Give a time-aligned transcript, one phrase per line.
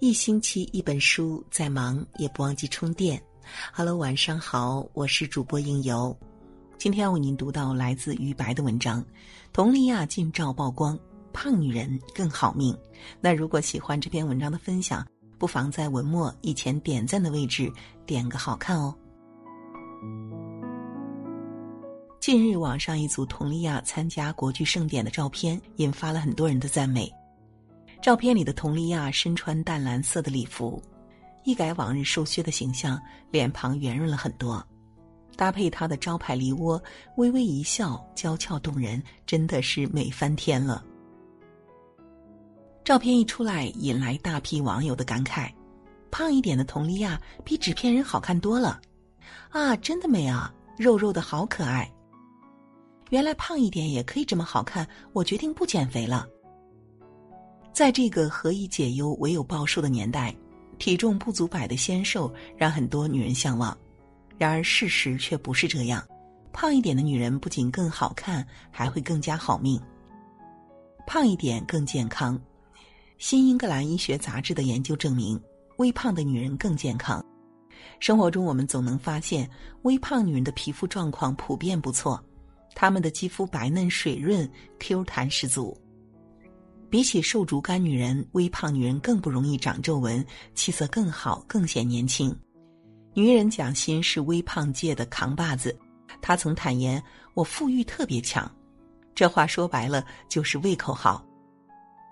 [0.00, 3.22] 一星期一本书，再忙也不忘记充电。
[3.70, 6.16] Hello，晚上好，我是主播应由。
[6.78, 9.02] 今天为您读到来自于白的文章，
[9.52, 10.98] 《佟丽娅近照曝光，
[11.34, 12.72] 胖女人更好命》。
[13.20, 17.70] 那如果喜欢这篇文章的分享，不妨在文末以前点赞的位置
[18.06, 18.94] 点个好看哦。
[22.20, 27.12] 近日，网上一组佟丽娅参加国剧盛典的照片，引发了很多人的赞美。
[28.02, 30.82] 照片里的佟丽娅身穿淡蓝色的礼服，
[31.44, 32.98] 一改往日瘦削的形象，
[33.30, 34.66] 脸庞圆润了很多，
[35.36, 36.82] 搭配她的招牌梨窝，
[37.16, 40.82] 微微一笑，娇俏动人，真的是美翻天了。
[42.84, 45.52] 照片一出来，引来大批网友的感慨：
[46.10, 48.80] 胖一点的佟丽娅比纸片人好看多了，
[49.50, 51.92] 啊，真的美啊，肉肉的好可爱。
[53.10, 56.26] 原来胖一点也可以这么好看，我决定不减肥了。
[57.72, 60.34] 在这个何以解忧，唯有暴瘦的年代，
[60.78, 63.76] 体重不足百的纤瘦让很多女人向往。
[64.36, 66.04] 然而事实却不是这样，
[66.52, 69.80] 胖一点的女人不仅更好看，还会更加好命。
[71.06, 72.40] 胖一点更健康。
[73.18, 75.40] 新英格兰医学杂志的研究证明，
[75.76, 77.24] 微胖的女人更健康。
[77.98, 79.48] 生活中我们总能发现，
[79.82, 82.22] 微胖女人的皮肤状况普遍不错，
[82.74, 85.76] 她们的肌肤白嫩水润，Q 弹十足。
[86.90, 92.36] 比起瘦竹竿女人，微胖女人更不容易长皱纹，气色更好，更显年轻。
[93.14, 95.78] 女人蒋欣是微胖界的扛把子，
[96.20, 97.00] 她曾坦言
[97.34, 98.50] ：“我腹欲特别强。”
[99.14, 101.24] 这话说白了就是胃口好。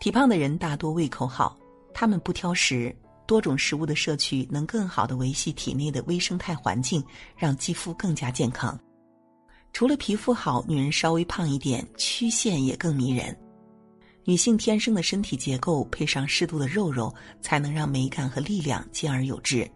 [0.00, 1.56] 体胖的人大多胃口好，
[1.94, 2.94] 他们不挑食，
[3.26, 7.02] 多种食物的摄取能更好的维系体内的微生态环境，
[7.36, 8.76] 让肌肤更加健康。
[9.72, 13.36] 除了皮肤好，女人稍微胖一点，曲线也更迷人。
[14.26, 19.70] 女性天生的身体结构配上适度的肉肉，才能让美感和力量兼而有之。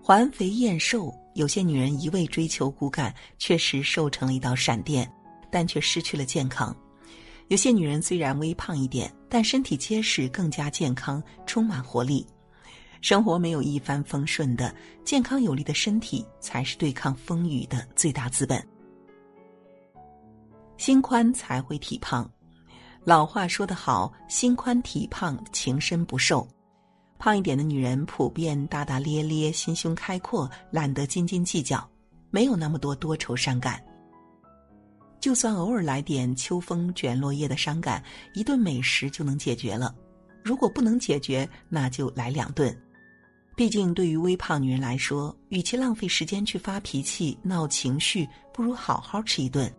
[0.00, 5.10] 环肥燕瘦，有些女人一味追求骨感，确实瘦成了一道闪电，
[5.50, 6.74] 但却失去了健康。
[7.48, 12.24] 有些女人虽然微胖一点，但身体结实，更加健康，充满活力。
[13.00, 14.72] 生活没有一帆风顺的，
[15.04, 18.64] 健康有力的身体才是对抗风雨的最大资本。
[20.76, 22.30] 心宽才会体胖。
[23.06, 26.44] 老话说得好，心宽体胖，情深不寿。
[27.20, 31.88] 胖一点的女人普遍大大咧咧，心胸开阔，懒得斤斤计较，
[32.32, 33.80] 没有那么多多愁善感。
[35.20, 38.02] 就算偶尔来点秋风卷落叶的伤感，
[38.34, 39.94] 一顿美食就能解决了。
[40.42, 42.76] 如果不能解决，那就来两顿。
[43.54, 49.72] 毕竟，对于微胖女人来说，与其浪费时间去发脾气、闹情绪，不如好好吃一顿。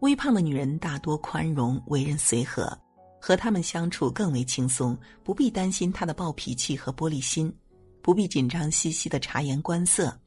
[0.00, 2.76] 微胖的女人大多宽容，为人随和，
[3.20, 7.54] 和她们相处更为轻松，不必担心她的暴脾气和玻璃心，
[8.00, 10.18] 不必紧张兮兮的察言观色。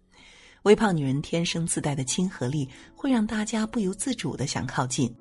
[0.62, 5.14] 微胖女人天生自带的亲和力，会让大家不由自主的想靠近。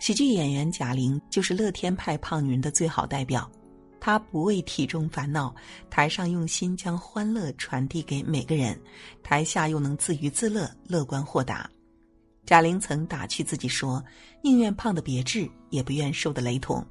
[0.00, 3.48] 喜剧演员贾玲就是乐天派胖女人的最好代表，
[4.00, 5.54] 她不为体重烦恼，
[5.88, 8.78] 台上用心将欢乐传递给每个人，
[9.22, 11.70] 台下又能自娱自乐，乐观豁达。
[12.48, 14.02] 贾玲曾打趣自己说
[14.40, 16.82] ：“宁愿胖的别致，也不愿瘦的雷同。”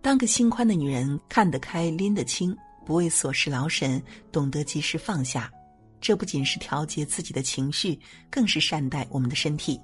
[0.00, 4.02] 当个心宽的女人，看得开，拎得清，不为琐事劳神，
[4.32, 5.52] 懂得及时放下。
[6.00, 9.78] 这不仅是调节自己的情绪，更是善待我们的身体。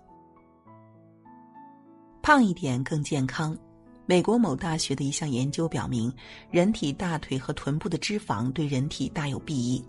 [2.22, 3.54] 胖一点更健康。
[4.06, 6.10] 美国某大学的一项研究表明，
[6.50, 9.84] 人体大腿和臀部的脂肪对人体大有裨益。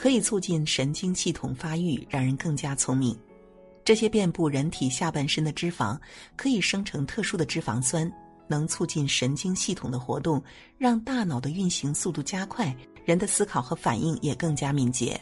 [0.00, 3.14] 可以促进神经系统发育，让人更加聪明。
[3.84, 5.94] 这些遍布人体下半身的脂肪
[6.36, 8.10] 可以生成特殊的脂肪酸，
[8.48, 10.42] 能促进神经系统的活动，
[10.78, 12.74] 让大脑的运行速度加快，
[13.04, 15.20] 人的思考和反应也更加敏捷。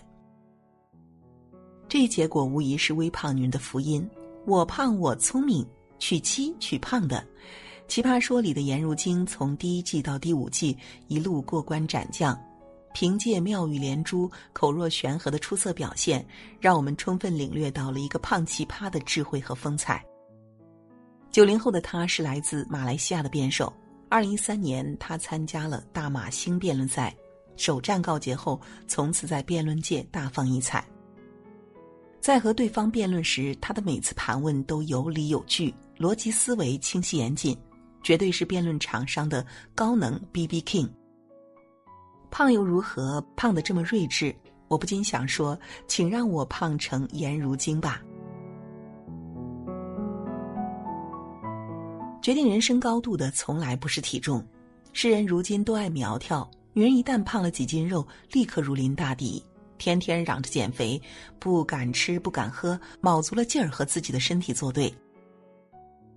[1.88, 4.08] 这一结果无疑是微胖女人的福音。
[4.46, 5.66] 我胖我聪明，
[5.98, 7.26] 娶妻娶胖的。
[7.88, 10.78] 奇葩说里的颜如晶从第一季到第五季
[11.08, 12.40] 一路过关斩将。
[12.92, 16.26] 凭借妙语连珠、口若悬河的出色表现，
[16.60, 20.04] 让我们充分领略到了一个胖奇葩的智慧和风采。
[21.30, 23.72] 九零后的他是来自马来西亚的辩手。
[24.08, 27.14] 二零一三年，他参加了大马星辩论赛，
[27.56, 30.82] 首战告捷后，从此在辩论界大放异彩。
[32.18, 37.56] 在和对方辩论时，他的每次盘问都有理有据，逻辑思维清晰严谨，
[38.02, 40.88] 绝对是辩论场上的高能 B B King。
[42.30, 43.20] 胖又如何？
[43.36, 44.34] 胖的这么睿智，
[44.68, 48.02] 我不禁想说，请让我胖成颜如晶吧。
[52.20, 54.44] 决定人生高度的从来不是体重。
[54.92, 59.42] 世人如今都爱苗条，女人一旦胖了几斤肉，立刻如临大敌，
[59.78, 61.00] 天天嚷着减肥，
[61.38, 64.92] 不敢吃不敢喝，卯足了劲儿和自己的身体作对。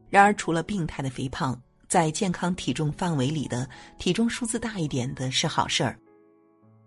[0.09, 1.57] 然而，除了病态的肥胖，
[1.91, 5.99] 在健康体重范围里的体重数字大一点的是好事儿。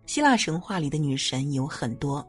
[0.07, 2.27] 希腊神话里的女神有很多，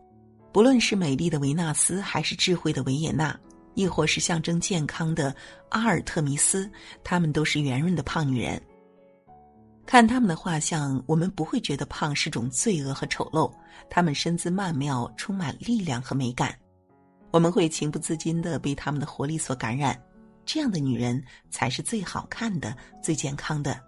[0.51, 3.33] 不论是美丽的维纳斯，还是智慧的维也纳，
[3.75, 5.33] 亦或是象征健康的
[5.69, 6.69] 阿尔特弥斯，
[7.01, 8.61] 她们都是圆润的胖女人。
[9.85, 13.49] 看她们的画像，我们不会觉得胖是种罪恶和丑陋，
[13.89, 16.53] 她们身姿曼妙，充满力量和美感，
[17.31, 19.97] 我们会情不自禁的被她们的活力所感染。
[20.45, 23.79] 这样的女人才是最好看的、最健康的。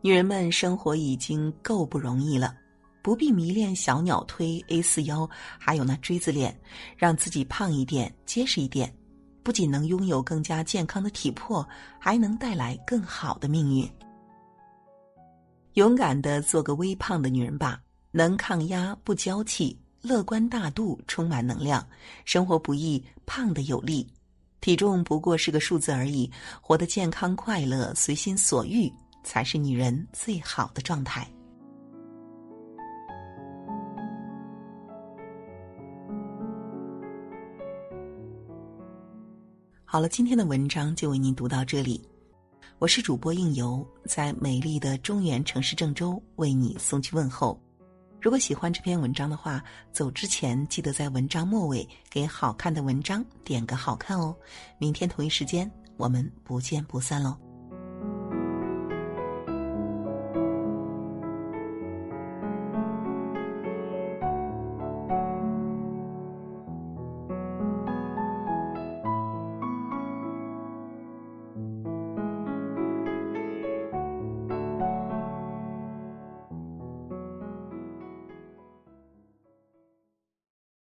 [0.00, 2.54] 女人们生活已经够不容易了，
[3.02, 5.28] 不必迷恋小鸟推、A 四腰，
[5.58, 6.56] 还有那锥子脸，
[6.96, 8.94] 让自己胖一点、结实一点，
[9.42, 11.68] 不仅能拥有更加健康的体魄，
[11.98, 13.90] 还能带来更好的命运。
[15.74, 17.80] 勇敢的做个微胖的女人吧，
[18.12, 21.84] 能抗压、不娇气、乐观大度、充满能量，
[22.24, 24.06] 生活不易，胖的有力。
[24.60, 31.26] 体重不过是个数字而已，活得健康快乐、随心所欲，才是女人最好的状态。
[39.84, 42.06] 好了，今天的文章就为您读到这里。
[42.78, 47.58] 我是主播应由，在美丽的中原城市郑州为你送去问候。
[48.20, 49.62] 如果喜欢这篇文章的话，
[49.92, 54.34] 走之前记得在文章末尾给好看的文章点个好看哦。
[54.76, 57.47] 明天同一时间，我们不见不散喽。